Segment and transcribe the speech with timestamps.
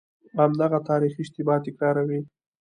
[0.39, 2.19] همدغه تاریخي اشتباه تکراروي.